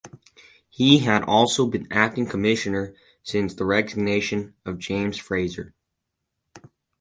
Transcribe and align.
He 0.67 0.97
had 0.97 1.21
also 1.25 1.67
been 1.67 1.87
Acting 1.91 2.25
Commissioner 2.25 2.95
since 3.21 3.53
the 3.53 3.65
resignation 3.65 4.55
of 4.65 4.79
James 4.79 5.19
Fraser. 5.19 5.75